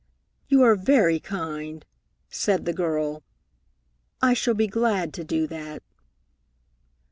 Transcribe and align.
"You 0.47 0.63
are 0.63 0.73
very 0.75 1.19
kind," 1.19 1.85
said 2.27 2.65
the 2.65 2.73
girl. 2.73 3.21
"I 4.19 4.33
shall 4.33 4.55
be 4.55 4.65
glad 4.65 5.13
to 5.13 5.23
do 5.23 5.45
that." 5.45 5.83